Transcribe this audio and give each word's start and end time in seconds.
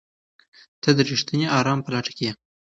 ته 0.81 0.89
د 0.97 0.99
رښتیني 1.09 1.47
ارام 1.59 1.79
په 1.83 1.89
لټه 1.93 2.11
کې 2.17 2.23
یې؟ 2.27 2.31